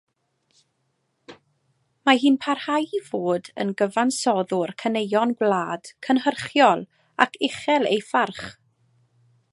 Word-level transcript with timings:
Mae 2.09 2.21
hi'n 2.23 2.39
parhau 2.45 2.87
i 2.99 3.01
fod 3.11 3.51
yn 3.65 3.75
gyfansoddwr 3.83 4.75
caneuon 4.85 5.37
gwlad 5.43 5.93
cynhyrchiol 6.09 6.83
ac 7.27 7.39
uchel 7.51 7.91
ei 7.95 8.05
pharch. 8.09 8.45